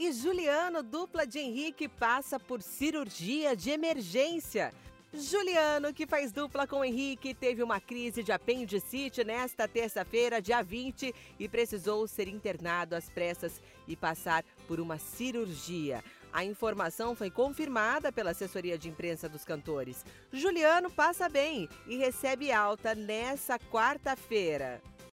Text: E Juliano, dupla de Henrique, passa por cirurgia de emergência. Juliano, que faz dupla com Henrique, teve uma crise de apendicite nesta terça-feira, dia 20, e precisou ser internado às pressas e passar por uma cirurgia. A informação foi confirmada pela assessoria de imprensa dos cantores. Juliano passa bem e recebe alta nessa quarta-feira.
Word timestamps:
E 0.00 0.12
Juliano, 0.12 0.82
dupla 0.82 1.26
de 1.26 1.38
Henrique, 1.38 1.86
passa 1.86 2.40
por 2.40 2.62
cirurgia 2.62 3.54
de 3.54 3.68
emergência. 3.68 4.72
Juliano, 5.12 5.92
que 5.92 6.06
faz 6.06 6.32
dupla 6.32 6.66
com 6.66 6.82
Henrique, 6.82 7.34
teve 7.34 7.62
uma 7.62 7.78
crise 7.78 8.22
de 8.22 8.32
apendicite 8.32 9.22
nesta 9.22 9.68
terça-feira, 9.68 10.40
dia 10.40 10.62
20, 10.62 11.14
e 11.38 11.46
precisou 11.46 12.08
ser 12.08 12.28
internado 12.28 12.96
às 12.96 13.10
pressas 13.10 13.60
e 13.86 13.94
passar 13.94 14.42
por 14.66 14.80
uma 14.80 14.96
cirurgia. 14.96 16.02
A 16.32 16.46
informação 16.46 17.14
foi 17.14 17.30
confirmada 17.30 18.10
pela 18.10 18.30
assessoria 18.30 18.78
de 18.78 18.88
imprensa 18.88 19.28
dos 19.28 19.44
cantores. 19.44 20.02
Juliano 20.32 20.90
passa 20.90 21.28
bem 21.28 21.68
e 21.86 21.98
recebe 21.98 22.50
alta 22.50 22.94
nessa 22.94 23.58
quarta-feira. 23.58 24.80